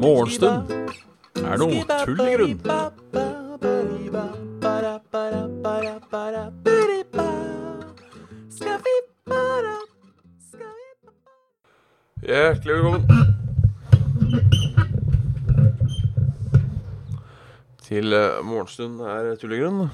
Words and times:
Morgenstund 0.00 0.70
er 1.38 1.56
noe 1.60 1.84
tull 2.04 2.20
i 2.24 2.34
grunn. 2.34 2.58
Hjertelig 12.26 12.74
velkommen 12.74 13.04
til 17.86 18.06
Morgenstund 18.46 19.00
er 19.02 19.34
tull 19.40 19.54
i 19.54 19.60
grunn. 19.62 19.90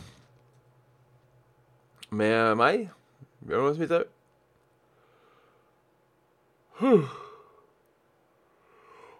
Med 2.16 2.54
meg, 2.60 2.88
Bjørn 3.56 3.68
Åge 3.68 3.74
Smithaug. 3.74 4.06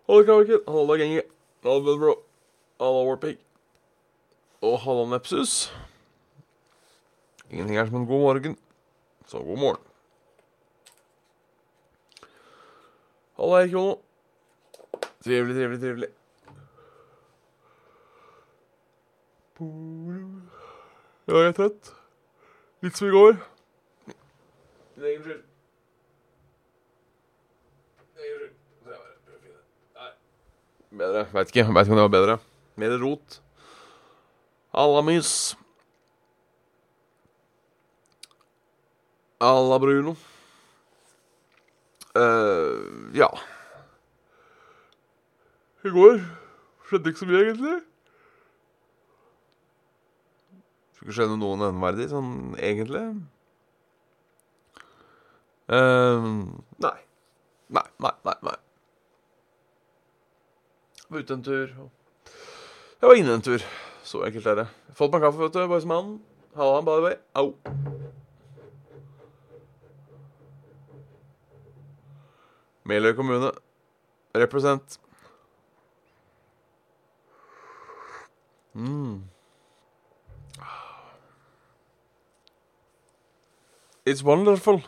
Halla, 0.07 0.25
Kraviken. 0.27 0.61
Halla, 0.69 0.97
Genge. 1.01 1.23
Halla, 1.65 1.81
Budbro. 1.85 2.23
Halla, 2.81 3.05
Warpig. 3.07 3.39
Og 4.61 4.79
halla, 4.81 5.07
Nepsus. 5.15 5.73
Ingenting 7.51 7.79
er 7.79 7.87
som 7.87 7.97
en 8.03 8.07
god 8.07 8.21
morgen, 8.21 8.59
så 9.27 9.39
god 9.39 9.59
morgen. 9.59 9.83
Halla, 13.41 13.63
Erik. 13.63 13.99
Trivelig, 15.25 15.55
trivelig, 15.57 15.81
trivelig. 15.81 16.09
Ja, 21.27 21.35
jeg 21.41 21.49
er 21.49 21.53
trøtt. 21.57 21.95
Litt 22.85 22.99
som 23.01 23.09
i 23.09 23.11
går. 23.17 23.56
Din 24.97 25.05
egen 25.05 25.23
skyld. 25.23 25.43
Jeg 28.17 28.95
bare. 29.95 30.13
Bedre. 30.91 31.27
Veit 31.33 31.51
ikke. 31.53 31.67
Veit 31.75 31.85
ikke 31.85 31.93
om 31.93 31.99
det 32.01 32.07
var 32.07 32.15
bedre. 32.15 32.39
Mer 32.81 32.97
rot. 33.03 33.43
Alla 34.73 35.03
mys. 35.05 35.57
Alla 39.41 39.79
Bruno. 39.79 40.17
eh 42.17 43.17
ja. 43.19 43.29
I 45.85 45.89
går 45.93 46.21
skjedde 46.89 47.11
ikke 47.13 47.19
så 47.19 47.27
mye, 47.29 47.43
egentlig. 47.45 47.77
Skulle 50.97 51.13
ikke 51.13 51.19
skje 51.21 51.37
noe 51.37 51.61
nevneverdig, 51.61 52.09
sånn 52.11 52.31
egentlig. 52.57 53.05
Eh, 55.69 56.23
nei. 56.79 56.99
Nei, 57.69 57.83
nei, 57.99 58.13
nei. 58.25 58.35
nei. 58.43 58.57
Jeg 60.97 61.11
var 61.11 61.19
ute 61.19 61.35
en 61.35 61.43
tur. 61.43 61.67
Jeg 63.01 63.09
var 63.09 63.15
inne 63.19 63.35
en 63.35 63.43
tur. 63.43 63.65
Så 64.07 64.23
enkelt 64.27 64.47
er 64.47 64.55
det. 64.61 64.67
Fått 64.95 65.11
meg 65.11 65.25
kaffe, 65.27 65.43
vet 65.43 65.55
du, 65.55 65.67
boysmannen. 65.67 66.21
Halla, 66.55 66.81
by 66.87 66.95
the 66.95 67.03
way. 67.03 67.17
Au. 67.35 67.55
Meløy 72.87 73.15
kommune. 73.19 73.51
Represent. 74.35 75.01
Mm. 78.75 79.25
It's 84.05 84.23
wonderful. 84.23 84.83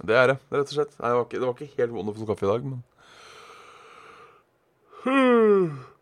Det 0.00 0.16
er 0.16 0.26
det, 0.32 0.38
rett 0.48 0.70
og 0.70 0.72
slett. 0.72 0.94
Nei, 0.98 1.08
det, 1.10 1.16
var 1.18 1.24
ikke, 1.26 1.38
det 1.38 1.46
var 1.46 1.54
ikke 1.58 1.82
helt 1.82 1.92
wonderful 1.92 2.26
kaffe 2.30 2.46
i 2.46 2.52
dag, 2.52 2.62
men 2.64 2.80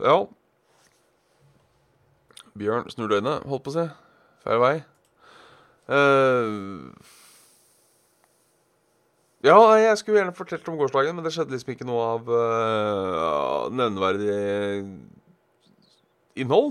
Ja. 0.00 0.24
Bjørn 2.56 2.88
snur 2.92 3.08
døgnet, 3.12 3.44
holdt 3.50 3.64
på 3.66 3.70
å 3.72 3.74
si. 3.76 3.86
Feil 4.46 4.60
vei. 4.62 4.76
Uh, 5.90 6.88
ja, 9.44 9.58
jeg 9.80 9.98
skulle 10.00 10.18
gjerne 10.20 10.36
fortalt 10.36 10.68
om 10.70 10.78
gårsdagen, 10.80 11.14
men 11.16 11.24
det 11.26 11.32
skjedde 11.34 11.54
liksom 11.54 11.72
ikke 11.74 11.88
noe 11.88 12.02
av 12.16 12.22
uh, 12.32 13.60
nevneverdig 13.74 14.36
innhold. 16.40 16.70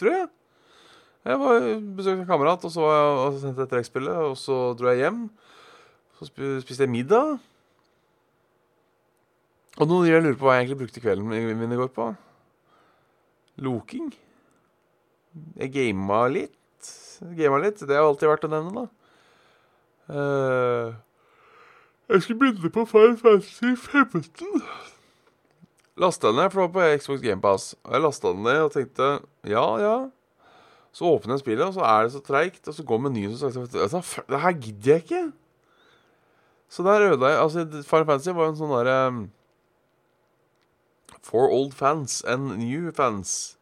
Tror 0.00 0.12
jeg. 0.16 0.26
Jeg 1.24 1.36
var 1.36 1.66
besøkte 1.96 2.22
en 2.22 2.28
kamerat, 2.28 2.64
og 2.64 2.72
så 2.72 2.84
var 2.84 2.94
jeg 2.96 3.08
og 3.20 3.38
sendte 3.42 3.64
et 3.66 3.72
trekkspillet, 3.74 4.20
og 4.30 4.38
så 4.40 4.58
dro 4.78 4.88
jeg 4.88 5.04
hjem. 5.04 5.26
Så 6.16 6.30
spiste 6.62 6.86
jeg 6.86 6.92
middag. 6.92 7.36
Og 9.80 9.88
nå 9.88 10.00
jeg 10.08 10.24
lurer 10.24 10.38
på 10.38 10.48
hva 10.48 10.56
jeg 10.56 10.66
egentlig 10.66 10.80
brukte 10.82 11.02
kvelden 11.04 11.28
min 11.28 11.72
i 11.72 11.78
går 11.78 11.92
på. 11.96 12.08
Loking. 13.60 14.08
Jeg 15.60 15.72
gama 15.76 16.24
litt. 16.32 16.90
Gama 17.36 17.60
litt. 17.62 17.84
Det 17.84 17.96
har 17.96 18.08
alltid 18.08 18.32
vært 18.32 18.48
å 18.48 18.52
nevne, 18.52 18.82
da. 18.82 18.88
Uh, 20.10 20.96
jeg 22.10 22.24
skulle 22.24 22.40
begynne 22.40 22.72
på 22.74 22.84
Final 22.90 23.18
Fantasy 23.20 23.76
15. 23.76 24.64
Lasta 26.00 26.32
den 26.32 26.40
ned, 26.40 26.50
for 26.50 26.60
det 26.60 26.66
var 26.66 26.72
på 26.74 27.02
Xbox 27.02 27.20
Gamepass. 27.22 27.74
Og 27.84 27.94
jeg 27.94 28.04
lasta 28.06 28.32
den 28.32 28.42
ned 28.48 28.64
og 28.64 28.72
tenkte 28.74 29.10
ja, 29.46 29.66
ja. 29.78 29.94
Så 30.92 31.06
åpner 31.06 31.36
jeg 31.36 31.44
spillet, 31.44 31.66
og 31.66 31.76
så 31.76 31.84
er 31.86 32.06
det 32.06 32.14
så 32.14 32.22
treigt, 32.24 32.64
og 32.66 32.74
så 32.74 32.84
går 32.86 33.02
menyen 33.04 33.36
så. 33.38 33.50
Altså, 33.50 34.02
det 34.28 34.40
her 34.42 34.56
gidder 34.58 34.92
jeg 34.92 35.04
ikke. 35.04 35.22
Så 36.70 36.82
der 36.86 37.06
ødela 37.10 37.28
jeg 37.28 37.42
Altså, 37.42 37.64
Final 37.86 38.06
Fantasy 38.06 38.34
var 38.34 38.46
jo 38.46 38.50
en 38.52 38.58
sånn 38.58 38.74
derre 38.74 38.96
um, 39.10 39.22
For 41.26 41.50
old 41.50 41.72
fans 41.76 42.20
and 42.26 42.56
new 42.58 42.90
fans. 42.94 43.56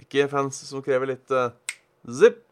Ikke 0.00 0.28
fans 0.28 0.56
som 0.68 0.84
krever 0.84 1.12
litt 1.14 1.32
uh, 1.32 1.52
zip. 2.08 2.42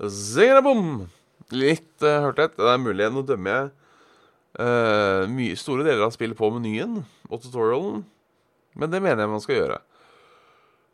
Zingrabom 0.00 1.06
Litt 1.54 2.02
uh, 2.02 2.22
hørthet. 2.24 2.54
Det 2.58 2.70
er 2.70 2.82
mulig. 2.82 3.10
Nå 3.12 3.22
dømmer 3.26 3.58
jeg 3.58 3.72
uh, 4.58 5.56
store 5.60 5.86
deler 5.86 6.06
av 6.06 6.14
spillet 6.14 6.38
på 6.38 6.50
menyen 6.54 7.02
og 7.28 7.42
tutorialen, 7.42 8.04
men 8.78 8.90
det 8.90 9.02
mener 9.02 9.24
jeg 9.24 9.32
man 9.32 9.42
skal 9.42 9.58
gjøre. 9.58 9.78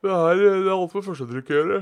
Det 0.00 0.10
er, 0.10 0.38
det 0.40 0.68
er 0.68 0.72
alt 0.72 0.92
på 0.94 1.02
førstetrykk 1.04 1.50
å 1.50 1.56
gjøre. 1.58 1.80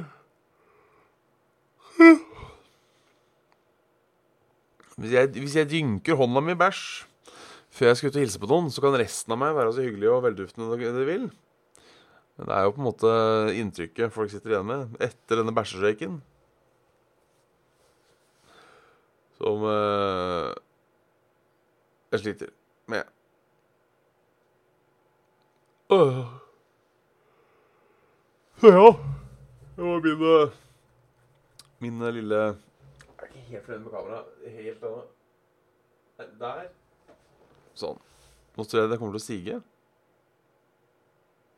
Hvis 4.99 5.13
jeg, 5.15 5.31
hvis 5.39 5.55
jeg 5.55 5.71
dynker 5.71 6.19
hånda 6.19 6.43
mi 6.43 6.57
i 6.57 6.59
bæsj 6.59 6.81
før 7.79 7.93
jeg 7.93 7.99
skal 8.01 8.11
ut 8.11 8.17
og 8.17 8.25
hilse 8.25 8.41
på 8.43 8.49
noen, 8.51 8.71
så 8.75 8.83
kan 8.83 8.97
resten 8.99 9.35
av 9.35 9.39
meg 9.39 9.55
være 9.55 9.75
så 9.77 9.85
hyggelig 9.85 10.09
og 10.11 10.25
velduftende 10.25 10.79
de 10.81 11.05
vil. 11.07 11.29
Men 12.39 12.49
det 12.49 12.57
er 12.57 12.67
jo 12.67 12.73
på 12.75 12.83
en 12.83 12.89
måte 12.89 13.13
inntrykket 13.59 14.15
folk 14.15 14.33
sitter 14.33 14.57
igjen 14.57 14.67
med 14.67 14.99
etter 15.05 15.39
denne 15.39 15.55
bæsjeshaken. 15.55 16.19
Som 19.39 19.63
eh, 19.71 20.51
jeg 22.17 22.25
sliter 22.25 22.53
med. 22.91 23.15
Åh. 25.95 26.48
Så 28.61 28.67
ja. 28.67 28.97
Det 29.77 29.83
var 29.83 30.01
min 30.03 30.51
Min 31.79 32.03
eh, 32.03 32.13
lille 32.13 32.35
Jeg 32.35 32.55
er 33.19 33.27
ikke 33.27 33.39
helt 33.39 33.65
fornøyd 33.65 33.85
med 33.85 33.91
kameraet. 33.91 34.27
Helt 34.47 34.83
ennå. 34.83 35.03
Der. 36.41 36.65
Sånn. 37.79 38.01
Nå 38.57 38.65
tror 38.67 38.81
jeg 38.81 38.91
det 38.91 38.99
kommer 38.99 39.15
til 39.15 39.23
å 39.23 39.27
sige. 39.29 39.61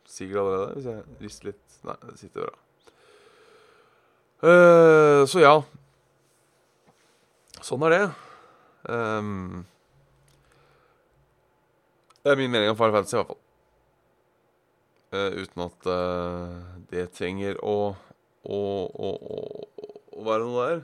Siger 0.05 0.43
allerede 0.43 0.75
hvis 0.75 0.89
jeg 0.91 1.19
rister 1.23 1.49
litt 1.49 1.77
Nei, 1.89 1.97
det 2.05 2.17
sitter 2.21 2.45
bra. 2.45 2.55
Uh, 4.45 5.25
så 5.25 5.41
ja. 5.41 5.55
Sånn 7.65 7.87
er 7.87 7.95
det. 7.95 8.03
Um, 8.85 9.63
det 12.21 12.35
er 12.35 12.37
min 12.37 12.53
mening 12.53 12.69
om 12.69 12.77
Final 12.77 12.99
Fantasy, 12.99 13.17
i 13.17 13.23
hvert 13.23 13.33
fall. 13.33 13.41
Eh, 15.13 15.31
uten 15.41 15.61
at 15.61 15.87
eh, 15.91 16.51
det 16.91 17.09
trenger 17.11 17.57
å, 17.67 17.93
å, 18.47 18.59
å, 18.87 19.09
å, 19.35 20.23
være 20.23 20.45
noe 20.45 20.67
der. 20.69 20.83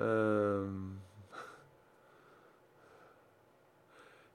Ehm. 0.00 0.94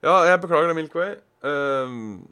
ja, 0.02 0.14
jeg 0.28 0.40
beklager 0.40 0.70
det, 0.70 0.76
Milky 0.78 0.98
Way. 0.98 1.16
Ehm, 1.44 2.28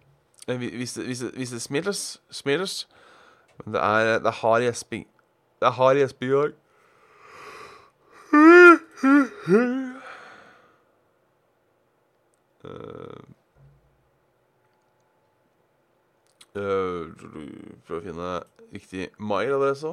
hvis, 0.47 0.95
det- 0.95 1.63
smiles, 1.63 2.23
smiles 2.31 2.89
Men 3.65 3.75
det 3.75 3.83
er, 3.83 4.19
det 4.23 4.27
er 4.27 4.39
hard 4.39 4.63
gjesping. 4.63 5.07
Det 5.61 5.67
er 5.67 5.71
hard 5.81 5.97
gjesping 5.97 6.31
i 6.31 6.35
dag. 6.35 6.55
Eh, 12.65 13.38
Uh, 16.59 17.15
Prøve 17.87 18.01
å 18.01 18.05
finne 18.05 18.31
riktig 18.75 19.09
mailadresse. 19.23 19.93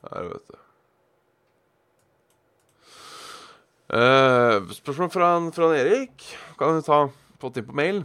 Her, 0.00 0.30
vet 0.30 0.48
du. 0.48 0.56
Uh, 3.90 4.70
spørsmål 4.78 5.10
fra, 5.12 5.28
fra 5.52 5.68
Erik. 5.76 6.24
Kan 6.58 6.78
du 6.78 6.86
ta 6.86 7.02
fått 7.42 7.60
inn 7.60 7.68
på 7.68 7.76
mail. 7.76 8.02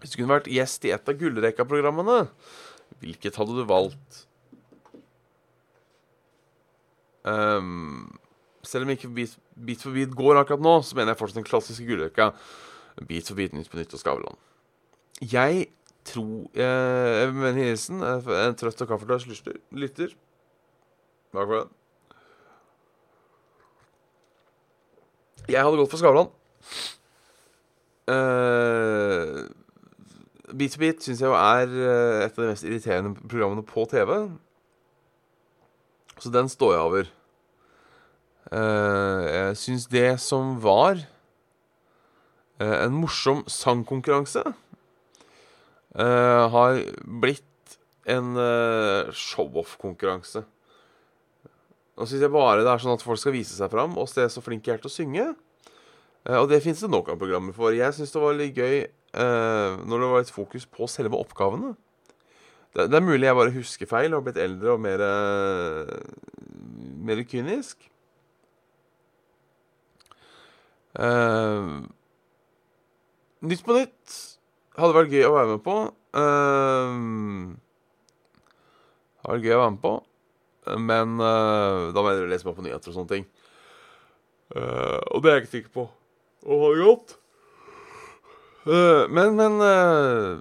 Hvis 0.00 0.12
du 0.12 0.18
kunne 0.18 0.34
vært 0.34 0.50
gjest 0.52 0.84
i 0.84 0.92
et 0.92 1.08
av 1.08 1.16
Gullrekka-programmene, 1.20 2.26
hvilket 3.00 3.38
hadde 3.40 3.56
du 3.56 3.62
valgt? 3.68 4.24
Um, 7.24 8.18
selv 8.68 8.86
om 8.86 8.92
ikke 8.94 9.10
Bit, 9.14 9.36
bit 9.54 9.82
for 9.82 9.94
bit 9.94 10.14
går 10.16 10.40
akkurat 10.40 10.64
nå, 10.64 10.74
så 10.82 10.96
mener 10.98 11.12
jeg 11.12 11.20
fortsatt 11.20 11.40
den 11.42 11.48
klassiske 11.48 11.86
Gullrekka. 11.88 12.30
Bit 13.08 13.30
for 13.30 13.38
bit, 13.38 13.54
Nytt 13.56 13.70
på 13.70 13.80
Nytt 13.80 13.94
og 13.96 14.02
Skavlan. 14.02 14.42
Jeg 15.22 15.68
tror 16.04 16.50
eh, 16.58 17.30
Men 17.32 17.56
hilsen 17.56 18.02
en 18.02 18.58
trøtt 18.58 18.82
og 18.84 18.90
kaffeløs 18.90 19.26
lytter. 19.72 20.12
Takk 21.34 21.48
for 21.48 21.56
det. 21.58 21.66
Jeg 25.50 25.60
hadde 25.60 25.76
gått 25.76 25.92
for 25.92 26.00
Skavlan. 26.00 26.30
Uh, 28.04 29.44
Beat 30.52 30.74
to 30.74 30.80
Beat 30.80 31.04
syns 31.04 31.22
jeg 31.22 31.28
jo 31.28 31.36
er 31.36 31.70
uh, 31.72 32.24
et 32.24 32.36
av 32.36 32.42
de 32.42 32.48
mest 32.50 32.66
irriterende 32.68 33.14
programmene 33.16 33.64
på 33.66 33.84
TV. 33.90 34.12
Så 36.20 36.32
den 36.32 36.48
står 36.52 36.74
jeg 36.74 36.84
over. 36.88 37.12
Uh, 38.52 39.24
jeg 39.24 39.56
syns 39.56 39.86
det 39.88 40.08
som 40.20 40.58
var 40.60 40.98
uh, 42.60 42.76
en 42.84 42.96
morsom 42.96 43.44
sangkonkurranse, 43.48 44.44
har 45.94 46.80
blitt 47.22 47.76
en 48.10 48.32
show-off-konkurranse. 49.14 50.40
Nå 51.94 52.08
syns 52.10 52.24
jeg 52.24 52.32
bare 52.34 52.64
det 52.66 52.72
er 52.72 52.82
sånn 52.82 52.96
at 52.96 53.04
folk 53.06 53.20
skal 53.22 53.36
vise 53.36 53.54
seg 53.54 53.70
fram 53.70 53.94
og 54.02 54.10
se 54.10 54.26
så 54.26 54.42
flinke 54.42 54.72
jeg 54.72 54.80
er 54.80 54.82
til 54.82 54.90
å 54.90 54.94
synge. 54.96 55.28
Og 56.40 56.48
det 56.50 56.58
fins 56.64 56.82
det 56.82 56.90
nok 56.90 57.12
av 57.14 57.22
programmer 57.22 57.54
for. 57.54 57.70
Jeg 57.78 57.94
syns 57.94 58.10
det 58.10 58.24
var 58.24 58.34
litt 58.34 58.58
gøy 58.58 58.82
når 59.14 60.02
det 60.02 60.10
var 60.16 60.26
et 60.26 60.34
fokus 60.34 60.66
på 60.66 60.90
selve 60.90 61.14
oppgavene. 61.22 61.76
Det, 62.74 62.90
er 62.90 63.06
mulig 63.12 63.30
jeg 63.30 63.38
bare 63.38 63.54
husker 63.54 63.94
feil 63.94 64.10
og 64.10 64.18
har 64.18 64.26
blitt 64.32 64.44
eldre 64.48 64.74
og 64.74 64.82
mer, 64.82 65.06
mer 67.06 67.22
kynisk. 67.30 67.86
Nytt 73.44 73.64
på 73.66 73.74
nytt 73.76 74.20
hadde 74.78 74.94
vært 74.96 75.14
gøy 75.14 75.24
å 75.26 75.34
være 75.34 75.50
med 75.54 75.62
på. 75.64 75.74
hadde 79.24 79.34
vært 79.34 79.46
gøy 79.48 79.56
å 79.56 79.62
være 79.64 79.74
med 79.74 79.82
på. 79.82 79.94
Men 80.80 81.18
da 81.18 81.98
mener 81.98 82.22
jeg 82.22 82.30
lese 82.30 82.46
meg 82.48 82.56
på 82.56 82.64
nyheter 82.66 82.90
og 82.92 82.96
sånne 82.96 83.12
ting. 83.12 83.26
og 84.54 85.18
det 85.22 85.30
er 85.30 85.36
jeg 85.36 85.44
ikke 85.44 85.56
sikker 85.58 85.74
på 85.80 85.84
og 86.44 86.60
ha 86.60 86.70
det 86.74 86.84
godt. 86.84 87.16
Uh, 88.64 89.04
men, 89.12 89.34
men 89.36 89.58
uh, 89.60 90.40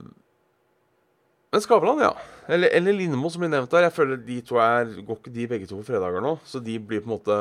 Men 1.51 1.63
Skavlan, 1.63 1.99
ja. 2.03 2.13
Eller, 2.47 2.71
eller 2.75 2.95
Lindmo, 2.95 3.29
som 3.31 3.43
blir 3.43 3.51
nevnt 3.51 3.71
der. 3.71 3.87
Jeg 3.87 3.95
føler 3.95 4.19
de 4.19 4.39
to 4.43 4.59
er 4.59 4.89
Går 4.99 5.19
ikke 5.19 5.31
de 5.35 5.47
begge 5.47 5.67
to 5.69 5.79
på 5.79 5.87
fredager 5.87 6.23
nå? 6.23 6.37
Så 6.47 6.59
de 6.63 6.75
blir 6.79 7.03
på 7.03 7.07
en 7.07 7.15
måte 7.15 7.37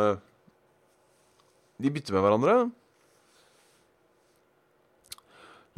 De 1.83 1.91
bytter 1.91 2.15
med 2.15 2.23
hverandre. 2.23 2.57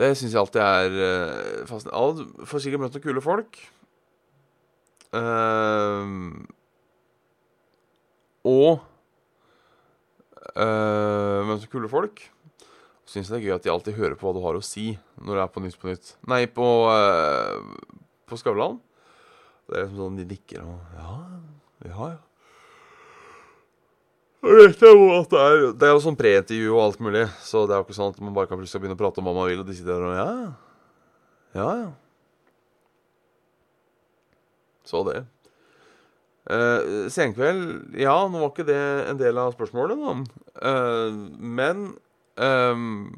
Det 0.00 0.10
syns 0.18 0.34
jeg 0.34 0.40
alltid 0.40 0.60
er 0.64 0.96
uh, 0.98 1.64
fascinerende. 1.70 2.00
Alle 2.00 2.48
får 2.50 2.64
sikkert 2.64 2.82
møtt 2.82 2.96
noen 2.96 3.04
kule 3.04 3.22
folk. 3.24 3.60
Uh, 5.14 6.42
og 8.44 8.82
uh, 10.58 11.44
møtt 11.46 11.70
kule 11.70 11.90
folk 11.92 12.24
syns 13.14 13.30
det 13.30 13.38
er 13.38 13.44
gøy 13.46 13.54
at 13.54 13.64
de 13.64 13.70
alltid 13.72 13.98
hører 13.98 14.16
på 14.18 14.26
hva 14.26 14.34
du 14.34 14.42
har 14.44 14.56
å 14.58 14.64
si 14.64 14.94
når 15.20 15.36
du 15.36 15.42
er 15.42 15.50
på 15.52 15.62
Nytt 15.62 15.78
på 15.80 15.90
Nytt. 15.90 16.14
Nei, 16.30 16.44
på, 16.50 16.66
uh, 16.90 17.60
på 18.26 18.38
Skavlan. 18.40 18.80
Det 19.68 19.76
er 19.78 19.86
liksom 19.86 20.00
sånn 20.00 20.18
de 20.20 20.28
nikker 20.28 20.64
og 20.64 20.78
Ja, 20.98 21.12
ja, 21.86 22.08
ja. 22.14 22.20
Vet 24.33 24.33
jeg 24.33 24.33
jo 24.33 24.33
at 24.33 24.33
det 24.44 25.40
er 25.40 25.66
Det 25.72 25.88
er 25.88 25.92
jo 25.92 26.04
sånn 26.04 26.18
preintervju 26.20 26.70
og 26.74 26.82
alt 26.84 27.02
mulig, 27.04 27.26
så 27.42 27.64
det 27.66 27.74
er 27.74 27.82
jo 27.82 27.86
ikke 27.88 27.98
sånn 27.98 28.14
at 28.14 28.22
man 28.22 28.36
bare 28.36 28.50
kan 28.50 28.60
plutselig 28.60 28.84
begynne 28.84 28.98
å 28.98 29.02
prate 29.02 29.22
om 29.22 29.28
hva 29.28 29.36
man 29.36 29.50
vil, 29.50 29.62
og 29.64 29.68
de 29.68 29.76
sitter 29.76 29.94
der 29.94 30.08
og 30.08 30.16
Ja, 30.20 30.30
ja, 31.54 31.68
ja. 31.84 31.92
Så 34.84 35.00
det. 35.08 35.22
Uh, 36.44 37.08
senkveld 37.08 37.94
Ja, 37.96 38.18
nå 38.28 38.42
var 38.42 38.50
ikke 38.52 38.66
det 38.68 38.80
en 39.08 39.20
del 39.20 39.38
av 39.40 39.54
spørsmålet, 39.56 39.96
da. 39.96 40.16
Uh, 40.60 41.22
men 41.40 41.94
Um, 42.34 43.10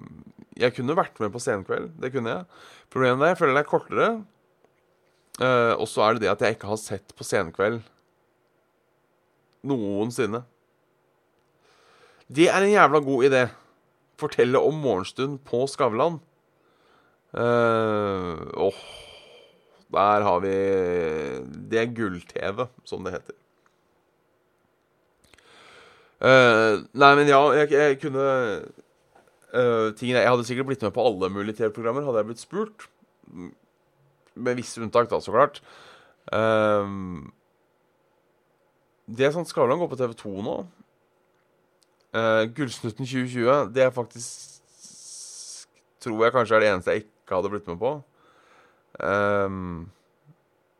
jeg 0.56 0.74
kunne 0.76 0.96
vært 0.96 1.18
med 1.22 1.32
på 1.32 1.40
Senkveld. 1.40 1.92
Det 2.00 2.12
kunne 2.12 2.32
jeg. 2.32 2.64
Problemet 2.92 3.24
er 3.24 3.32
jeg 3.32 3.40
føler 3.40 3.56
det 3.56 3.62
er 3.62 3.70
kortere. 3.70 4.08
Uh, 5.36 5.74
og 5.76 5.86
så 5.88 6.04
er 6.04 6.16
det 6.16 6.24
det 6.24 6.32
at 6.32 6.44
jeg 6.44 6.56
ikke 6.56 6.70
har 6.70 6.80
sett 6.80 7.14
på 7.16 7.26
Senkveld 7.26 7.82
noensinne. 9.66 10.44
Det 12.28 12.48
er 12.50 12.62
en 12.62 12.72
jævla 12.72 13.00
god 13.04 13.24
idé. 13.28 13.42
Fortelle 14.18 14.58
om 14.58 14.74
morgenstund 14.74 15.38
på 15.46 15.66
Skavlan. 15.70 16.20
Uh, 17.36 18.38
oh, 18.54 18.78
der 19.92 20.22
har 20.24 20.38
vi 20.40 20.52
Det 21.70 21.80
er 21.80 21.94
gull-TV, 21.94 22.66
som 22.84 23.04
det 23.04 23.12
heter. 23.18 23.36
Uh, 26.16 26.86
nei, 26.96 27.12
men 27.14 27.28
ja, 27.28 27.42
jeg, 27.52 27.72
jeg 27.72 28.00
kunne 28.00 28.26
Uh, 29.56 29.94
jeg 30.02 30.28
hadde 30.28 30.44
sikkert 30.44 30.66
blitt 30.68 30.82
med 30.84 30.92
på 30.92 31.04
alle 31.06 31.30
mulige 31.32 31.56
TV-programmer, 31.56 32.04
hadde 32.04 32.20
jeg 32.20 32.28
blitt 32.28 32.42
spurt. 32.42 32.88
Med 34.34 34.58
visse 34.58 34.82
unntak, 34.82 35.08
da, 35.08 35.20
så 35.22 35.32
klart. 35.32 35.62
Uh, 36.28 37.24
det 39.06 39.28
er 39.28 39.32
sånn 39.32 39.46
Skavlan 39.48 39.80
går 39.80 39.92
på 39.92 40.00
TV2 40.00 40.34
nå. 40.44 40.56
Uh, 42.14 42.46
Gullsnutten 42.54 43.06
2020, 43.06 43.72
det 43.74 43.82
er 43.82 43.94
faktisk 43.94 44.52
Tror 46.06 46.22
jeg 46.22 46.32
kanskje 46.32 46.54
er 46.54 46.62
det 46.62 46.68
eneste 46.70 46.92
jeg 46.94 47.02
ikke 47.02 47.34
hadde 47.34 47.50
blitt 47.50 47.66
med 47.66 47.78
på. 47.80 47.90
Um, 49.02 49.88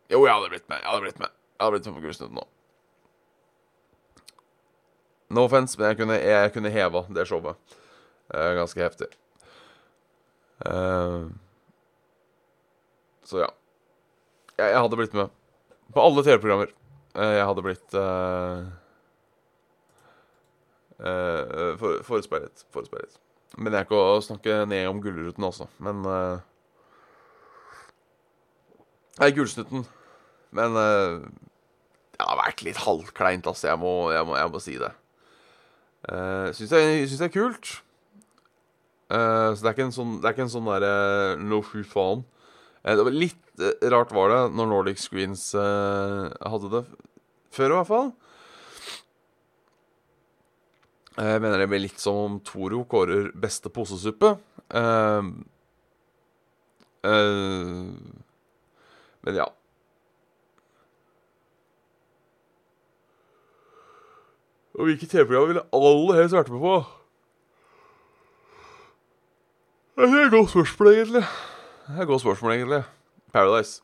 jo, 0.06 0.21
jeg 0.23 0.35
hadde 0.35 0.50
blitt 0.52 0.68
med. 0.71 0.78
Jeg 0.78 0.87
hadde 0.87 1.02
blitt 1.02 1.18
med 1.18 1.33
Jeg 1.33 1.64
hadde 1.64 1.73
blitt 1.75 1.88
med 1.88 1.97
på 1.97 2.04
Gullsnutten 2.04 2.38
nå. 2.38 2.45
No 5.35 5.49
offense, 5.49 5.75
men 5.78 5.90
jeg 5.90 5.99
kunne, 5.99 6.21
jeg 6.23 6.52
kunne 6.54 6.71
heva 6.71 7.02
det 7.11 7.26
showet. 7.26 7.59
Uh, 8.30 8.52
ganske 8.61 8.83
heftig. 8.83 9.09
Uh, 10.62 11.26
så 13.26 13.42
ja. 13.42 13.50
Jeg, 14.56 14.71
jeg, 14.71 14.80
hadde 14.80 14.99
blitt 15.02 15.16
med 15.18 15.35
på 15.92 16.02
alle 16.06 16.23
TV-programmer. 16.23 16.71
Uh, 17.18 17.33
jeg 17.35 17.49
hadde 17.50 17.66
blitt 17.66 17.99
for, 20.97 22.00
forespeilet. 22.07 22.65
Forespeilet. 22.73 23.19
Men 23.57 23.73
jeg 23.73 23.83
er 23.83 23.88
ikke 23.88 23.99
å 24.00 24.21
snakke 24.25 24.62
ned 24.69 24.88
om 24.88 25.00
Gullruten, 25.05 25.45
altså. 25.45 25.69
Men 25.83 26.03
Nei, 29.17 29.31
Gullsnutten. 29.37 29.85
Men 30.57 30.76
det 32.17 32.25
har 32.25 32.38
vært 32.41 32.65
litt 32.65 32.81
halvkleint, 32.81 33.49
altså. 33.49 33.69
Jeg 33.71 33.81
må, 33.81 33.93
jeg 34.12 34.25
må, 34.29 34.37
jeg 34.41 34.53
må 34.53 34.62
si 34.65 34.76
det. 34.81 34.93
Uh, 36.07 36.53
syns 36.55 36.73
jeg, 36.73 37.09
syns 37.11 37.21
det 37.21 37.26
er 37.26 37.35
kult. 37.35 37.73
Uh, 39.11 39.53
så 39.55 39.61
det 39.61 39.69
er 39.69 39.75
ikke 39.75 39.87
en 39.88 39.95
sånn, 39.95 40.15
det 40.23 40.29
er 40.29 40.37
ikke 40.37 40.47
en 40.47 40.53
sånn 40.53 40.71
derre 40.71 40.93
uh, 41.37 41.43
no 41.43 41.61
fy 41.67 41.83
faen. 41.87 42.25
Uh, 42.83 42.95
det 42.95 43.07
var 43.07 43.15
litt 43.15 43.43
uh, 43.62 43.88
rart 43.93 44.15
var 44.15 44.33
det 44.33 44.41
når 44.59 44.71
Nordic 44.71 45.03
Screens 45.03 45.49
hadde 45.55 46.73
det 46.73 46.85
før, 47.55 47.73
i 47.73 47.76
hvert 47.76 47.91
fall. 47.91 48.11
Jeg 51.16 51.40
mener 51.40 51.62
det 51.62 51.68
blir 51.70 51.80
litt 51.80 52.00
som 52.02 52.16
om 52.20 52.35
Toro 52.44 52.82
kårer 52.85 53.30
beste 53.40 53.70
posesuppe. 53.73 54.35
men 59.25 59.38
ja. 59.38 59.46
Og 64.76 64.85
hvilke 64.90 65.08
TV-program 65.08 65.49
ville 65.49 65.64
aller 65.73 66.20
helst 66.20 66.37
vært 66.37 66.52
med 66.52 66.61
på? 66.61 66.76
Det 69.96 70.04
er 70.12 70.26
et 70.26 70.35
godt 70.35 70.52
spørsmål, 70.52 70.92
egentlig. 70.92 71.25
Det 71.87 71.94
er 71.96 72.02
et 72.02 72.08
godt 72.11 72.20
spørsmål, 72.26 72.52
egentlig. 72.58 72.82
Paradise. 73.32 73.80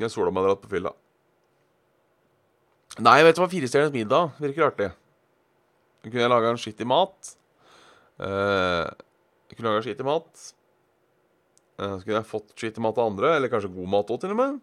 Jeg 0.00 0.10
sola 0.12 0.32
meg 0.32 0.46
dratt 0.46 0.62
på 0.64 0.70
fylla. 0.72 0.94
Nei, 3.04 3.18
vet 3.26 3.36
du 3.36 3.42
hva? 3.42 3.50
Firestjerners 3.52 3.92
middag 3.92 4.32
virker 4.40 4.70
artig. 4.70 4.88
Kunne 6.10 6.24
jeg 6.24 6.32
laga 6.32 6.52
en 6.52 6.60
skittig 6.60 6.86
mat. 6.88 7.34
Uh, 8.20 8.86
kunne 9.52 9.72
laga 9.72 9.84
skittig 9.84 10.06
mat. 10.06 10.30
Uh, 11.76 11.96
så 11.98 12.02
kunne 12.04 12.18
jeg 12.20 12.30
fått 12.30 12.54
skittig 12.56 12.82
mat 12.84 12.98
av 12.98 13.10
andre, 13.10 13.36
eller 13.36 13.52
kanskje 13.52 13.72
god 13.74 13.92
mat 13.92 14.12
òg, 14.12 14.20
til 14.22 14.34
og 14.34 14.40
med. 14.40 14.58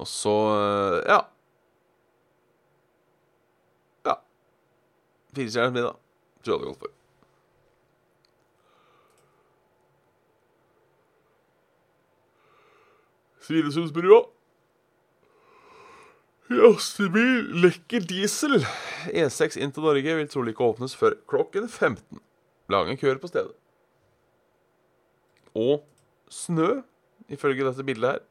Og 0.00 0.08
så 0.08 0.36
uh, 0.52 0.96
Ja. 1.08 1.20
Ja. 4.08 4.16
Firestjerners 5.36 5.76
middag. 5.76 6.00
Tror 6.40 6.54
jeg 6.54 6.58
hadde 6.58 6.72
gått 6.72 6.82
for. 6.86 6.96
Svinesundsbrua. 13.50 14.20
Jastebil 16.50 17.44
lekker 17.62 18.02
diesel. 18.10 18.56
E6 19.14 19.54
inn 19.62 19.70
til 19.70 19.84
Norge 19.86 20.16
vil 20.18 20.30
trolig 20.30 20.54
ikke 20.56 20.66
åpnes 20.72 20.96
før 20.98 21.14
klokken 21.30 21.68
15. 21.68 22.18
Lange 22.70 22.96
køer 22.98 23.20
på 23.22 23.30
stedet. 23.30 23.54
Og 25.54 25.84
snø, 26.30 26.80
ifølge 27.30 27.66
dette 27.66 27.86
bildet 27.86 28.10
her. 28.10 28.26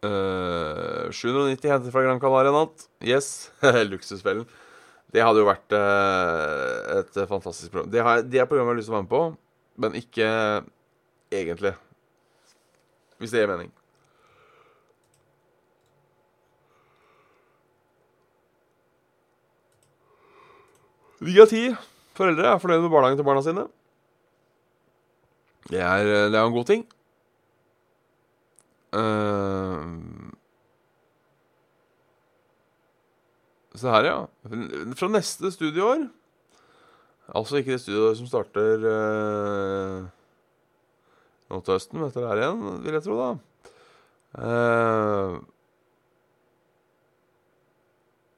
Uh, 0.00 1.12
790 1.12 1.70
hentet 1.70 1.94
fra 1.94 2.02
Gran 2.02 2.22
Canaria 2.22 2.50
natt. 2.54 2.88
Yes. 3.04 3.52
Luksusfellen. 3.92 4.48
Det 5.10 5.22
hadde 5.22 5.42
jo 5.42 5.46
vært 5.46 5.74
uh, 5.76 6.98
et 6.98 7.22
fantastisk 7.30 7.70
program. 7.70 7.94
Det, 7.94 8.02
har, 8.02 8.26
det 8.26 8.42
er 8.42 8.50
programmet 8.50 8.72
jeg 8.72 8.74
har 8.74 8.82
lyst 8.82 8.90
til 8.90 8.96
å 8.96 8.98
være 8.98 9.06
med 9.06 9.14
på, 9.14 9.24
men 9.86 9.98
ikke 10.02 10.28
egentlig. 11.30 11.74
Hvis 13.18 13.30
det 13.30 13.42
gir 13.42 13.50
mening. 13.50 13.72
Ni 21.20 21.36
av 21.36 21.50
ti 21.50 21.66
foreldre 22.16 22.54
er 22.54 22.62
fornøyd 22.62 22.80
med 22.80 22.92
barnehagen 22.92 23.20
til 23.20 23.26
barna 23.28 23.42
sine. 23.44 23.66
Det 25.70 25.82
er, 25.84 26.30
det 26.32 26.40
en 26.40 26.54
god 26.54 26.66
ting. 26.70 26.86
Uh, 28.90 29.84
se 33.76 33.92
her, 33.92 34.08
ja. 34.08 34.16
Fra 34.98 35.08
neste 35.12 35.52
studieår 35.54 36.08
Altså 37.30 37.60
ikke 37.60 37.76
det 37.76 37.84
studieåret 37.84 38.18
som 38.18 38.26
starter 38.26 38.82
uh, 38.82 40.08
nå 41.50 41.60
til 41.64 41.74
høsten, 41.76 42.02
dere 42.14 42.30
her 42.30 42.42
igjen, 42.44 42.60
vil 42.84 42.96
jeg 42.96 43.04
tro, 43.06 43.16
da. 43.18 43.30
Uh, 44.30 45.40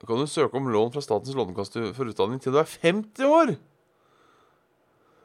kan 0.09 0.19
du 0.19 0.27
søke 0.27 0.59
om 0.59 0.71
lån 0.73 0.91
fra 0.95 1.03
Statens 1.05 1.37
lånekasse 1.37 1.93
for 1.95 2.11
utdanning 2.11 2.41
til 2.43 2.55
du 2.55 2.59
er 2.63 2.73
50 2.83 3.29
år! 3.29 3.55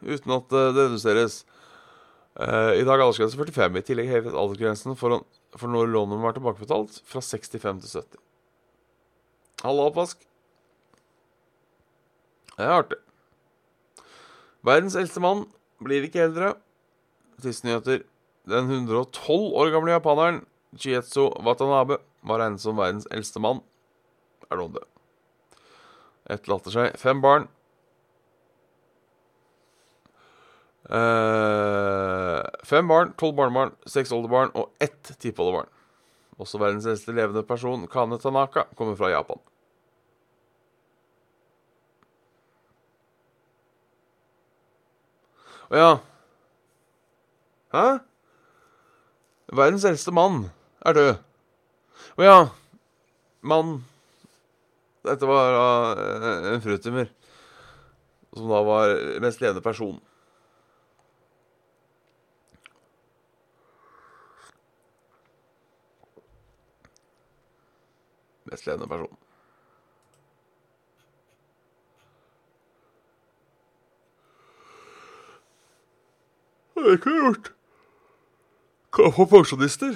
Uten 0.05 0.35
at 0.35 0.51
det 0.53 0.65
reduseres. 0.77 1.39
Uh, 2.37 2.77
I 2.77 2.85
dag 2.85 2.99
er 2.99 3.07
aldersgrensen 3.07 3.39
45. 3.41 3.79
I 3.79 3.87
tillegg 3.87 4.11
hevet 4.11 4.37
aldersgrensen 4.37 4.99
for, 4.99 5.23
for 5.57 5.73
når 5.73 5.89
lånet 5.89 6.19
må 6.19 6.27
være 6.27 6.37
tilbakebetalt, 6.37 7.01
fra 7.09 7.23
65 7.25 7.81
til 7.81 7.95
70. 7.95 8.21
Halla, 9.63 9.87
oppvask. 9.89 10.21
Det 12.53 12.65
er 12.65 12.75
artig. 12.75 12.99
Verdens 14.65 14.97
eldste 14.99 15.21
mann 15.23 15.47
blir 15.81 16.05
ikke 16.05 16.27
eldre. 16.27 16.53
Siste. 17.41 18.01
Den 18.47 18.69
112 18.71 19.53
år 19.53 19.69
gamle 19.69 19.91
japaneren 19.91 20.45
Chietsu 20.77 21.27
Watanabe 21.45 21.99
var 22.25 22.41
regnet 22.41 22.63
som 22.63 22.79
verdens 22.79 23.05
eldste 23.13 23.41
mann. 23.43 23.61
Er 24.49 24.57
nå 24.57 24.69
død. 24.73 24.87
Etterlater 26.33 26.73
seg 26.73 26.97
fem 26.99 27.21
barn. 27.23 27.45
Uh, 30.87 32.41
fem 32.63 32.87
barn, 32.87 33.11
tolv 33.19 33.35
barnebarn, 33.37 33.75
seks 33.85 34.13
oldebarn 34.15 34.53
og 34.55 34.71
ett 34.83 35.11
tippoldebarn. 35.19 35.69
Også 36.39 36.61
verdens 36.61 36.87
eldste 36.87 37.13
levende 37.13 37.43
person, 37.45 37.85
Kane 37.91 38.17
Tanaka, 38.23 38.65
kommer 38.79 38.95
fra 38.97 39.11
Japan. 39.11 39.41
Å 45.67 45.75
ja 45.75 45.89
Hæ? 47.73 47.99
Verdens 49.53 49.85
eldste 49.85 50.11
mann 50.11 50.49
er 50.85 50.93
død. 50.95 51.13
Å 52.17 52.23
ja. 52.23 52.39
Mann 53.47 53.79
Dette 55.07 55.27
var 55.27 55.55
uh, 55.55 56.53
en 56.53 56.61
frutimer. 56.63 57.11
Som 58.35 58.51
da 58.51 58.59
var 58.63 58.95
mest 59.23 59.41
levende 59.41 59.63
person. 59.63 59.99
Mest 68.51 68.67
levende 68.67 68.87
person. 68.87 69.15
Det 76.75 76.83
har 76.83 76.89
jeg 76.91 77.23
gjort. 77.23 77.56
For 78.97 79.27
pensjonister? 79.29 79.93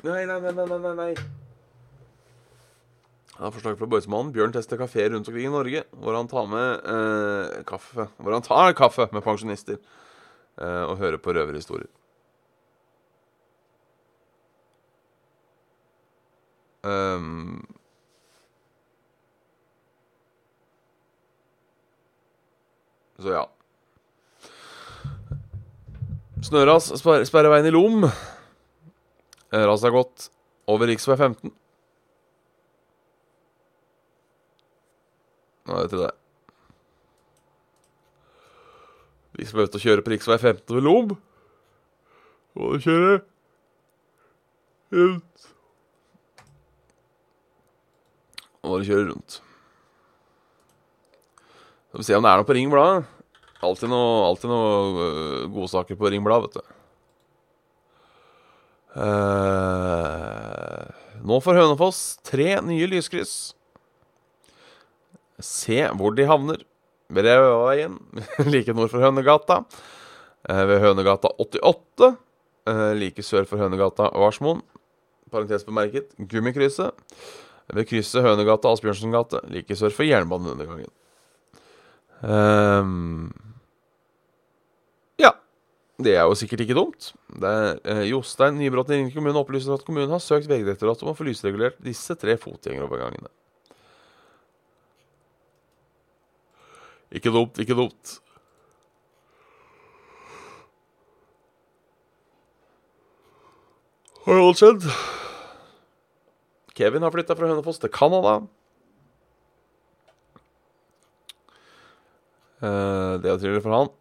Nei, 0.00 0.22
nei, 0.24 0.40
nei, 0.40 0.52
nei, 0.56 0.78
nei, 0.80 0.92
nei. 0.96 1.08
Jeg 3.34 3.42
har 3.42 3.52
forslag 3.52 3.76
fra 3.76 3.88
Boysmannen. 3.92 4.30
Bjørn 4.32 4.54
tester 4.54 4.80
kafeer 4.80 5.12
rundt 5.12 5.28
omkring 5.28 5.50
i 5.50 5.52
Norge, 5.52 5.82
hvor 6.00 6.16
han 6.16 6.30
tar 6.30 6.48
med 6.48 6.88
eh, 6.94 7.58
kaffe 7.68 8.08
Hvor 8.16 8.32
han 8.32 8.46
tar 8.46 8.72
kaffe 8.78 9.10
med 9.12 9.20
pensjonister 9.26 9.76
eh, 9.76 10.84
og 10.88 10.96
hører 11.02 11.20
på 11.20 11.36
røverhistorier. 11.36 11.92
Um, 16.88 17.60
så 23.20 23.36
ja. 23.36 23.46
Snøras 26.44 26.92
sperrer 27.00 27.50
veien 27.50 27.66
i 27.66 27.72
Lom. 27.74 28.04
Raset 29.50 29.88
har 29.88 29.94
gått 29.96 30.28
over 30.70 30.86
rv. 30.86 30.98
15. 31.00 31.50
Nå 35.68 35.74
er 35.74 35.82
det 35.82 35.90
til 35.92 36.04
det. 36.04 36.12
De 39.38 39.46
som 39.48 39.58
er 39.58 39.68
ute 39.68 39.80
og 39.80 39.84
kjører 39.84 40.04
på 40.06 40.14
rv. 40.14 40.38
15 40.38 40.78
ved 40.78 40.86
Lom, 40.86 41.16
må 42.54 42.70
du 42.74 42.80
kjøre 42.86 43.18
rundt. 44.94 45.50
Nå 48.62 48.72
må 48.72 48.80
du 48.80 48.88
kjøre 48.88 49.10
rundt. 49.10 49.42
Skal 51.88 52.00
vi 52.02 52.08
se 52.08 52.16
om 52.18 52.24
det 52.24 52.30
er 52.30 52.40
noe 52.40 52.48
på 52.48 52.56
Ring 52.56 52.70
Blad. 52.72 53.17
Alltid 53.64 53.90
noe, 53.90 54.26
alltid 54.28 54.50
noe 54.52 54.66
uh, 54.70 55.46
godsaker 55.50 55.98
på 55.98 56.10
Ringbladet, 56.12 56.54
vet 56.54 56.60
du. 56.62 56.74
Uh, 58.98 60.86
nå 61.26 61.38
får 61.42 61.58
Hønefoss 61.58 62.00
tre 62.26 62.56
nye 62.64 62.86
lyskryss. 62.90 63.34
Se 65.42 65.84
hvor 65.98 66.14
de 66.14 66.26
havner. 66.28 66.64
Ved 67.08 67.24
Rauaveien, 67.24 67.94
like 68.52 68.74
nord 68.76 68.90
for 68.92 69.00
Hønegata. 69.02 69.62
Uh, 70.48 70.64
ved 70.68 70.82
Hønegata 70.84 71.30
88. 71.40 72.14
Uh, 72.68 72.92
like 72.98 73.24
sør 73.24 73.48
for 73.48 73.60
Hønegata 73.62 74.10
Varsmoen. 74.12 74.62
Parentes 75.32 75.66
bemerket 75.66 76.14
Gummikrysset. 76.30 76.94
Ved 77.74 77.88
krysset 77.88 78.24
Hønegata 78.24 78.70
Asbjørnsen 78.72 79.12
gate. 79.12 79.42
Like 79.52 79.76
sør 79.76 79.92
for 79.94 80.06
jernbaneundergangen. 80.08 80.92
Um, 82.22 83.28
ja. 83.34 83.47
Det 85.98 86.12
er 86.14 86.28
jo 86.30 86.36
sikkert 86.38 86.62
ikke 86.62 86.76
dumt. 86.78 87.08
Det 87.42 87.52
eh, 87.82 88.04
Jostein 88.12 88.54
Nybråten 88.60 88.94
i 88.94 88.98
Ringerike 89.00 89.18
kommune 89.18 89.40
opplyser 89.40 89.74
at 89.74 89.82
kommunen 89.82 90.12
har 90.14 90.22
søkt 90.22 90.46
Vegdirektoratet 90.46 91.02
om 91.02 91.10
å 91.10 91.16
få 91.18 91.26
lysregulert 91.26 91.80
disse 91.82 92.14
tre 92.14 92.36
fotgjengerovergangene. 92.38 93.32
Ikke 97.18 97.32
dumt, 97.34 97.58
ikke 97.58 97.74
dumt. 97.74 98.14
Har 104.28 104.42
alt 104.44 104.60
skjedd? 104.60 104.90
Kevin 106.78 107.02
har 107.02 107.10
flytta 107.10 107.34
fra 107.34 107.50
Hønefoss 107.50 107.82
til 107.82 107.90
Canada. 107.90 108.38
Eh, 112.62 113.14
det 113.18 113.32
er 113.32 113.40
trivelig 113.42 113.66
for 113.66 113.74
han. 113.74 113.98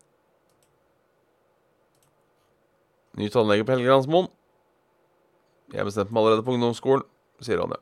Ny 3.17 3.29
tannlege 3.33 3.65
på 3.65 3.73
Helgelandsmoen. 3.73 4.29
Jeg 5.73 5.85
bestemte 5.87 6.13
meg 6.13 6.21
allerede 6.21 6.45
på 6.45 6.53
ungdomsskolen, 6.53 7.03
sier 7.43 7.59
han 7.63 7.73
ja. 7.73 7.81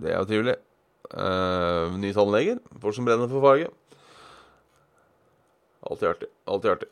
Det 0.00 0.12
er 0.12 0.18
jo 0.20 0.28
trivelig. 0.28 0.56
Uh, 1.12 1.94
ny 2.00 2.10
tannleger. 2.16 2.58
Folk 2.82 2.96
som 2.96 3.06
brenner 3.06 3.30
for 3.30 3.44
faget. 3.44 3.72
Alltid 5.86 6.08
artig. 6.08 6.28
Alltid 6.50 6.72
artig. 6.72 6.90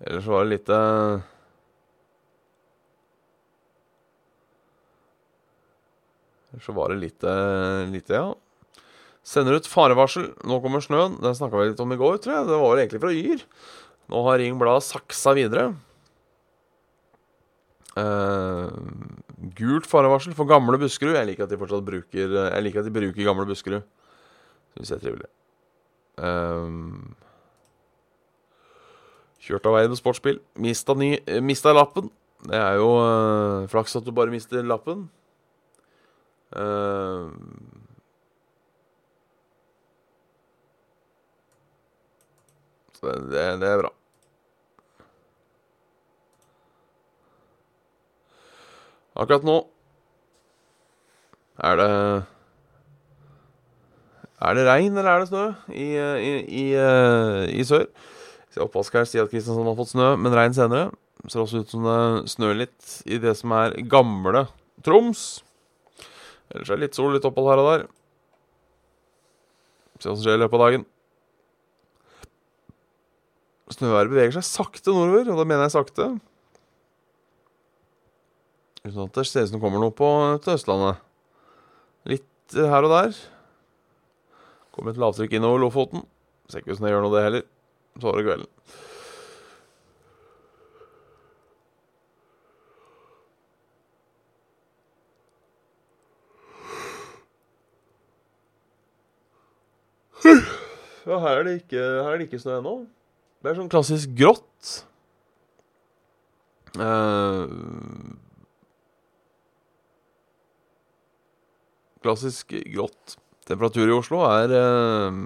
Ellers 0.00 0.26
var 0.26 0.44
det 0.44 0.50
lite 0.54 0.76
Ellers 6.50 6.68
var 6.68 6.88
det 6.88 7.02
lite, 7.04 7.32
lite 7.92 8.14
ja. 8.16 8.30
Sender 9.26 9.58
ut 9.60 9.68
farevarsel. 9.68 10.30
Nå 10.48 10.58
kommer 10.64 10.82
snøen. 10.84 11.18
Den 11.22 11.36
snakka 11.36 11.60
vi 11.60 11.70
litt 11.70 11.82
om 11.82 11.92
i 11.92 12.00
går, 12.00 12.18
tror 12.24 12.36
jeg. 12.38 12.48
Det 12.48 12.58
var 12.58 12.72
vel 12.72 12.82
egentlig 12.82 13.02
fra 13.02 13.14
Yr. 13.14 13.44
Nå 14.10 14.24
har 14.26 14.40
Ring 14.40 14.58
Blad 14.60 14.84
saksa 14.86 15.34
videre. 15.38 15.70
Uh, 17.98 18.70
gult 19.58 19.88
farevarsel 19.90 20.34
for 20.38 20.48
gamle 20.50 20.78
Buskerud. 20.80 21.16
Jeg 21.18 21.28
liker 21.32 21.46
at 21.46 21.52
de 21.52 21.58
fortsatt 21.58 21.84
bruker 21.84 22.36
Jeg 22.38 22.64
liker 22.64 22.82
at 22.82 22.88
de 22.88 22.94
bruker 22.94 23.26
gamle 23.26 23.46
Buskerud. 23.48 23.84
Syns 24.74 24.92
jeg 24.92 25.00
er 25.00 25.04
trivelig. 25.04 25.30
Uh, 26.20 26.70
kjørt 29.44 29.68
av 29.68 29.76
veien 29.78 29.92
med 29.92 30.00
sportsbil. 30.00 30.40
Mista, 30.60 30.96
ny, 30.96 31.16
mista 31.44 31.74
lappen. 31.76 32.10
Det 32.48 32.56
er 32.56 32.78
jo 32.80 32.92
uh, 32.96 33.68
flaks 33.68 33.98
at 33.98 34.06
du 34.06 34.14
bare 34.16 34.32
mister 34.32 34.64
lappen. 34.64 35.08
Uh, 36.56 37.28
så 43.00 43.14
det, 43.32 43.44
det, 43.62 43.68
er 43.68 43.80
bra. 43.80 43.90
Akkurat 49.20 49.44
nå 49.44 49.56
er 51.60 51.76
det 51.76 51.90
Er 54.40 54.56
det 54.56 54.64
regn, 54.64 54.96
eller 54.96 55.10
er 55.10 55.20
det 55.20 55.28
snø 55.28 55.46
i, 55.76 55.88
i, 56.00 56.30
i, 56.62 56.64
uh, 56.76 57.44
i 57.48 57.64
sør? 57.68 57.84
Oppvask 58.60 58.94
her 58.96 59.04
sier 59.06 59.26
at 59.26 59.32
Kristiansand 59.32 59.68
har 59.68 59.76
fått 59.78 59.92
snø, 59.92 60.14
men 60.16 60.34
regn 60.34 60.56
senere. 60.56 60.88
Ser 61.28 61.42
også 61.42 61.60
ut 61.60 61.70
som 61.70 61.84
det 61.84 62.30
snør 62.32 62.56
litt 62.62 62.94
i 63.04 63.20
det 63.20 63.36
som 63.38 63.52
er 63.54 63.76
gamle 63.92 64.46
Troms. 64.80 65.42
Ellers 66.50 66.70
er 66.70 66.78
det 66.78 66.86
litt 66.86 66.96
sol, 66.96 67.12
litt 67.14 67.26
opphold 67.28 67.50
her 67.52 67.60
og 67.60 67.68
der. 67.68 67.84
Se 70.00 70.08
hva 70.08 70.16
som 70.16 70.24
skjer 70.24 70.38
i 70.38 70.40
løpet 70.40 70.56
av 70.56 70.64
dagen. 70.64 70.86
Snøværet 73.70 74.10
beveger 74.10 74.34
seg 74.34 74.46
sakte 74.48 74.92
nordover, 74.92 75.30
og 75.30 75.38
da 75.38 75.46
mener 75.46 75.68
jeg 75.68 75.76
sakte. 75.76 76.08
Uten 78.82 79.02
at 79.04 79.14
det 79.14 79.26
ser 79.28 79.44
ut 79.44 79.50
som 79.50 79.58
det 79.58 79.62
kommer 79.62 79.82
noe 79.82 79.94
på 79.94 80.08
til 80.42 80.56
Østlandet. 80.56 81.00
Litt 82.10 82.56
her 82.56 82.86
og 82.88 82.94
der. 82.94 83.16
Kommer 84.74 84.94
et 84.94 85.00
lavtrykk 85.00 85.36
innover 85.38 85.62
Lofoten. 85.62 86.02
Ser 86.50 86.64
ikke 86.64 86.74
ut 86.74 86.80
som 86.80 86.88
det 86.88 86.94
gjør 86.94 87.04
noe, 87.06 87.14
det 87.14 87.26
heller. 87.28 87.44
Så 88.00 88.08
var 88.08 88.18
det 88.18 88.26
kvelden. 88.26 88.48
Ja, 101.10 101.16
her 101.18 101.40
er 101.40 101.46
det 101.46 101.54
ikke, 101.62 101.84
ikke 102.22 102.38
snø 102.38 102.58
ennå. 102.60 102.74
Det 103.40 103.48
er 103.48 103.56
sånn 103.56 103.70
klassisk 103.72 104.10
grått. 104.18 104.70
Eh, 106.76 107.52
klassisk 112.04 112.52
grått. 112.52 113.16
Temperatur 113.48 113.88
i 113.88 113.96
Oslo 113.96 114.20
er 114.28 114.52
eh, 114.58 115.22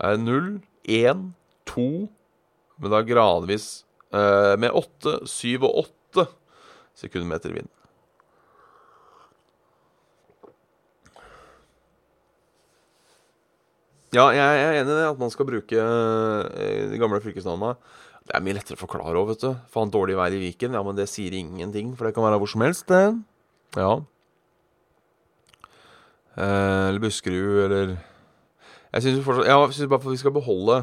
er 0.00 0.22
0, 0.22 0.52
1, 0.86 1.26
2 1.68 1.88
Men 2.80 2.94
da 2.94 3.02
gradvis 3.04 3.66
eh, 4.14 4.54
med 4.62 4.70
8, 4.70 5.18
7 5.26 5.58
og 5.66 5.82
8 6.14 6.28
sekundmeter 7.02 7.52
vind. 7.58 7.68
Ja, 14.10 14.26
jeg 14.34 14.42
er 14.42 14.80
enig 14.80 14.90
i 14.90 14.96
det, 14.98 15.06
at 15.06 15.20
man 15.20 15.30
skal 15.30 15.46
bruke 15.46 15.78
eh, 15.78 16.86
de 16.90 16.98
gamle 16.98 17.20
fylkesnavnene. 17.22 17.76
Det 18.26 18.34
er 18.34 18.42
mye 18.42 18.56
lettere 18.56 18.78
å 18.78 18.80
forklare 18.80 19.18
òg, 19.18 19.28
vet 19.32 19.44
du. 19.44 19.50
Faen, 19.70 19.90
dårlig 19.94 20.16
vær 20.18 20.34
i 20.34 20.40
Viken. 20.42 20.74
Ja, 20.74 20.82
men 20.86 20.98
det 20.98 21.06
sier 21.10 21.34
ingenting, 21.38 21.92
for 21.98 22.06
det 22.06 22.14
kan 22.16 22.26
være 22.26 22.40
hvor 22.42 22.50
som 22.50 22.64
helst, 22.66 22.90
det. 22.90 23.04
Ja. 23.78 23.92
Eh, 26.34 26.88
eller 26.90 27.02
Buskerud, 27.02 27.64
eller 27.66 27.96
Jeg 28.90 29.02
syns 29.02 29.88
bare 29.90 30.10
vi 30.10 30.18
skal 30.18 30.32
beholde 30.34 30.76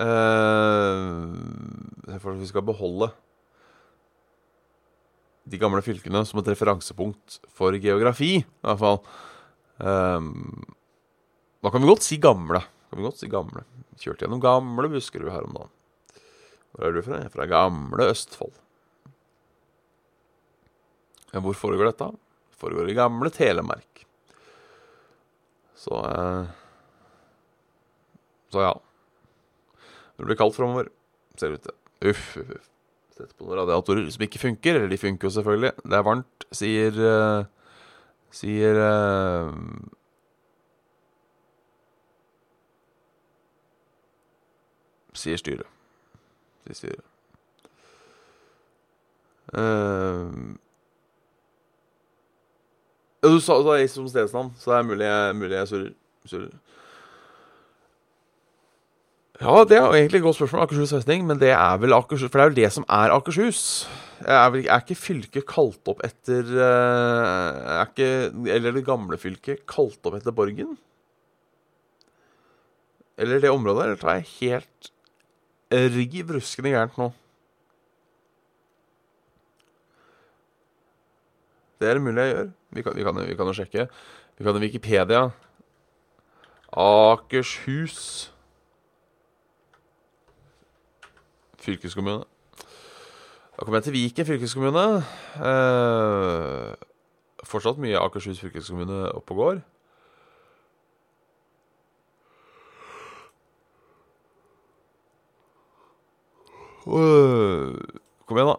eh, 0.00 0.96
Jeg 2.10 2.20
syns 2.20 2.40
vi 2.40 2.48
skal 2.48 2.64
beholde 2.64 3.10
de 5.44 5.60
gamle 5.60 5.80
fylkene 5.84 6.24
som 6.24 6.40
et 6.40 6.48
referansepunkt 6.48 7.40
for 7.52 7.76
geografi, 7.76 8.38
i 8.40 8.64
hvert 8.64 8.80
fall. 8.80 9.02
Um, 9.76 10.64
da 11.64 11.72
kan 11.72 11.80
vi 11.80 11.88
godt 11.88 12.04
si 12.04 12.18
gamle. 12.20 12.60
Kan 12.90 13.00
vi 13.00 13.06
godt 13.06 13.22
si 13.22 13.30
gamle. 13.32 13.64
Kjørte 13.96 14.26
gjennom 14.26 14.42
gamle 14.42 14.90
Buskerud 14.92 15.32
her 15.32 15.46
om 15.46 15.56
dagen. 15.56 15.72
Hvor 16.74 16.88
er 16.88 16.92
du 16.92 17.00
fra? 17.06 17.22
Fra 17.32 17.46
gamle 17.48 18.08
Østfold. 18.12 18.52
Ja, 21.32 21.40
hvor 21.42 21.56
foregår 21.56 21.88
dette? 21.88 22.10
Det 22.52 22.60
foregår 22.60 22.90
i 22.90 22.98
gamle 22.98 23.32
Telemark. 23.32 24.04
Så 25.78 26.02
eh, 26.10 26.52
Så 28.52 28.62
ja. 28.62 28.74
Det 30.14 30.28
blir 30.28 30.38
kaldt 30.38 30.54
framover, 30.54 30.92
ser 31.40 31.50
det 31.50 31.58
ut 31.58 31.66
til. 31.66 31.76
Uff, 32.12 32.28
uff, 32.38 32.52
uff. 32.54 32.70
Sett 33.14 33.32
på 33.38 33.46
noen 33.46 33.62
radiatorer 33.62 34.06
som 34.10 34.22
ikke 34.26 34.42
funker. 34.42 34.76
Eller 34.76 34.92
de 34.92 35.00
funker 35.00 35.30
jo 35.30 35.34
selvfølgelig. 35.38 35.72
Det 35.82 35.98
er 35.98 36.06
varmt, 36.06 36.46
sier 36.54 37.00
uh, 37.00 37.50
Sier 38.34 38.78
uh, 38.82 39.54
sier 45.14 45.40
styret. 45.40 45.68
Sier 46.66 46.80
styret. 46.82 47.04
Uh, 49.54 50.54
du 53.24 53.40
sa 53.40 53.56
det 53.62 53.84
Ace 53.84 53.94
som 53.96 54.08
stedsnavn, 54.08 54.52
så 54.58 54.72
det 54.72 54.78
er 54.78 54.88
mulig 54.88 55.10
mulig 55.38 55.58
jeg 55.58 55.68
surrer. 56.28 56.54
Ja, 59.42 59.64
det 59.66 59.76
er 59.76 59.90
egentlig 59.90 60.20
et 60.20 60.24
godt 60.24 60.36
spørsmål, 60.38 60.62
Akershus 60.62 60.92
festning, 60.94 61.24
men 61.26 61.40
det 61.40 61.50
er 61.50 61.78
vel 61.82 61.92
Akershus 61.92 62.30
For 62.30 62.38
det 62.38 62.44
er 62.44 62.50
jo 62.50 62.58
det 62.60 62.72
som 62.72 62.84
er 62.86 63.12
Akershus. 63.12 63.62
Er, 64.22 64.46
vel, 64.54 64.68
er 64.70 64.84
ikke 64.84 64.96
fylket 64.96 65.46
kalt 65.50 65.90
opp 65.90 66.04
etter 66.06 66.46
uh, 66.54 67.74
Er 67.74 67.90
ikke 67.90 68.30
Eller 68.54 68.72
det 68.72 68.84
gamle 68.86 69.18
fylket 69.20 69.66
kalt 69.68 70.06
opp 70.06 70.14
etter 70.16 70.32
Borgen? 70.32 70.76
Eller 73.18 73.42
det 73.42 73.50
området? 73.50 73.84
Eller 73.84 74.00
tar 74.00 74.20
jeg 74.20 74.30
helt 74.38 74.93
riv 75.94 76.34
ruskende 76.36 76.72
gærent 76.74 76.98
nå. 76.98 77.10
Det 81.80 81.88
er 81.88 81.98
det 81.98 82.02
mulig 82.02 82.22
jeg 82.22 82.34
gjør. 82.34 82.52
Vi 82.70 82.82
kan, 82.82 82.96
vi 82.96 83.02
kan, 83.02 83.18
vi 83.28 83.34
kan 83.36 83.46
jo 83.46 83.52
sjekke. 83.52 83.88
Vi 84.38 84.44
kan 84.44 84.54
jo 84.54 84.60
Wikipedia. 84.60 85.24
Akershus 86.72 88.32
fylkeskommune. 91.58 92.24
Da 93.54 93.64
kommer 93.64 93.76
jeg 93.78 93.84
til 93.84 93.92
Viken 93.92 94.26
fylkeskommune. 94.26 94.86
Eh, 95.50 96.74
fortsatt 97.44 97.78
mye 97.78 98.00
Akershus 98.00 98.40
fylkeskommune 98.40 99.12
oppe 99.12 99.36
og 99.36 99.36
går. 99.36 99.62
Kom 106.84 108.38
igjen, 108.38 108.50
da. 108.50 108.58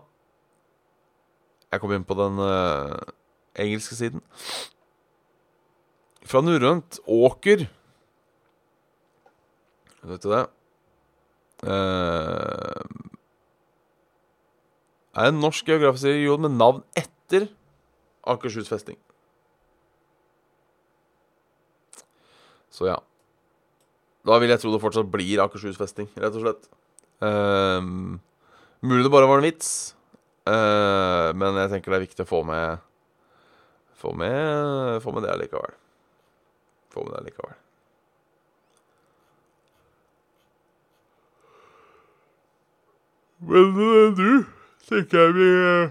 Jeg 1.76 1.82
kom 1.84 1.94
inn 1.94 2.06
på 2.08 2.18
den 2.18 2.40
uh, 2.42 2.98
engelske 3.62 3.98
siden. 3.98 4.24
Fra 6.26 6.42
norrønt 6.42 6.98
åker 7.06 7.68
Vet 10.06 10.22
du 10.22 10.30
det? 10.30 10.44
Uh, 11.66 12.82
er 15.16 15.32
en 15.32 15.40
norsk 15.42 15.66
geografisk 15.66 16.12
region 16.12 16.44
med 16.46 16.58
navn 16.60 16.84
etter 17.00 17.48
Akershus 18.30 18.70
festning. 18.70 19.00
Så 22.70 22.90
ja. 22.90 23.00
Da 24.26 24.38
vil 24.42 24.52
jeg 24.52 24.62
tro 24.62 24.74
det 24.74 24.82
fortsatt 24.84 25.10
blir 25.10 25.42
Akershus 25.42 25.80
festning, 25.80 26.10
rett 26.20 26.38
og 26.38 26.46
slett. 26.46 26.70
Um, 27.24 28.20
mulig 28.84 29.06
det 29.06 29.12
bare 29.14 29.30
var 29.30 29.40
en 29.40 29.48
vits, 29.48 29.70
uh, 30.50 31.32
men 31.38 31.62
jeg 31.64 31.72
tenker 31.72 31.94
det 31.94 32.02
er 32.02 32.08
viktig 32.08 32.26
å 32.26 32.32
få 32.34 32.44
med 32.48 32.84
Få 33.96 34.12
med, 34.14 35.02
få 35.02 35.12
med 35.16 35.24
det 35.24 35.32
allikevel. 35.32 35.72
Få 36.94 37.04
med 37.06 37.14
det 37.14 37.20
allikevel. 37.24 37.54
Men 43.40 43.72
uh, 43.80 44.16
du, 44.18 44.44
tenker 44.90 45.20
jeg 45.20 45.34
vi 45.38 45.50
uh, 45.64 45.90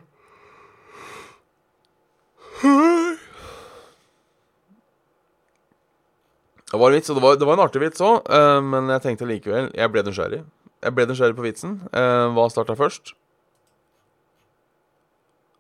Det 6.71 6.79
var 6.81 6.91
en 6.91 6.95
vits, 6.97 7.11
og 7.11 7.17
det 7.17 7.23
var, 7.23 7.37
det 7.39 7.47
var 7.47 7.55
en 7.55 7.65
artig 7.65 7.83
vits 7.83 8.03
òg, 8.03 8.27
uh, 8.27 8.61
men 8.63 8.89
jeg 8.91 9.03
tenkte 9.05 9.29
likevel 9.29 9.73
Jeg 9.79 9.93
ble 9.95 10.03
nysgjerrig. 10.07 10.43
Jeg 10.85 10.93
ble 10.93 11.07
nysgjerrig 11.09 11.37
på 11.39 11.47
vitsen. 11.47 11.79
Uh, 11.95 12.29
hva 12.37 12.45
starta 12.53 12.77
først? 12.77 13.15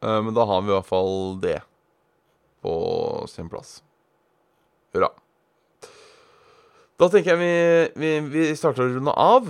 Uh, 0.05 0.21
men 0.27 0.35
da 0.37 0.45
har 0.49 0.61
vi 0.63 0.73
i 0.73 0.75
hvert 0.75 0.89
fall 0.89 1.39
det 1.41 1.59
på 2.65 2.75
sin 3.33 3.49
plass. 3.53 3.79
Hurra. 4.93 5.11
Da 7.01 7.09
tenker 7.11 7.35
jeg 7.35 7.41
vi, 7.41 7.55
vi, 8.01 8.11
vi 8.35 8.51
starter 8.57 8.85
å 8.85 8.93
runde 8.93 9.15
av. 9.19 9.49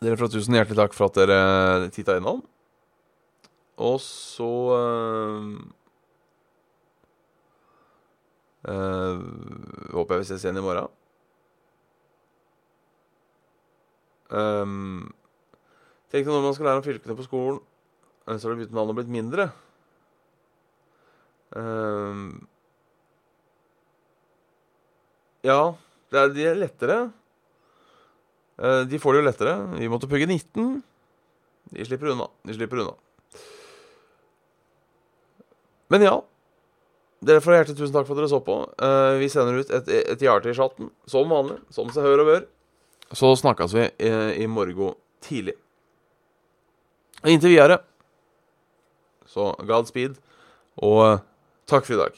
Dere 0.00 0.16
fra 0.16 0.30
tusen 0.32 0.56
hjertelig 0.56 0.80
takk 0.80 0.96
for 0.96 1.10
at 1.10 1.20
dere 1.20 1.90
titta 1.92 2.16
innom. 2.18 2.40
Og 3.80 4.00
så 4.04 4.48
Uh, 8.60 9.16
håper 9.94 10.18
jeg 10.18 10.20
vi 10.20 10.26
ses 10.28 10.42
igjen 10.44 10.60
i 10.60 10.64
morgen. 10.64 10.90
Um, 14.30 15.10
Tenk 16.10 16.26
deg 16.26 16.32
når 16.32 16.42
man 16.42 16.54
skal 16.56 16.66
lære 16.66 16.80
om 16.80 16.86
fylkene 16.86 17.14
på 17.18 17.26
skolen, 17.26 17.60
så 18.26 18.48
har 18.50 18.58
byttenavnet 18.58 18.96
blitt 18.98 19.12
mindre. 19.14 19.46
Um, 21.54 22.48
ja, 25.46 25.74
det 26.10 26.24
de 26.34 26.48
er 26.50 26.58
lettere. 26.58 26.98
Uh, 28.58 28.82
de 28.90 28.98
får 28.98 29.14
det 29.14 29.22
jo 29.22 29.28
lettere. 29.28 29.54
Vi 29.78 29.90
måtte 29.90 30.10
pugge 30.10 30.26
19. 30.26 30.82
De 31.70 31.86
slipper 31.86 32.10
unna. 32.12 32.26
De 32.46 32.58
slipper 32.58 32.82
unna. 32.82 32.96
Men 35.90 36.06
ja. 36.06 36.16
Dere 37.20 37.42
får 37.44 37.54
hjertelig 37.54 37.78
tusen 37.78 37.94
takk 37.94 38.06
for 38.08 38.16
at 38.16 38.22
dere 38.22 38.32
så 38.32 38.42
på. 38.42 38.62
Uh, 38.82 39.14
vi 39.20 39.30
sender 39.30 39.62
ut 39.62 39.70
et, 39.78 39.90
et 40.10 40.22
hjerte 40.24 40.50
i 40.50 40.56
chatten, 40.56 40.90
som 41.10 41.30
vanlig. 41.30 41.60
Som 41.70 41.90
seg 41.94 42.06
hør 42.06 42.24
og 42.24 42.30
bør. 42.34 42.46
Så 43.12 43.34
snakkes 43.36 43.74
vi 43.74 43.88
i, 43.98 44.10
i 44.44 44.46
morgen 44.46 44.94
tidlig. 45.24 45.56
Inntil 47.26 47.52
videre 47.52 47.80
så 49.30 49.52
Godspeed, 49.66 50.16
og 50.82 50.98
uh, 51.04 51.20
takk 51.70 51.86
for 51.86 51.94
i 51.94 52.00
dag. 52.00 52.16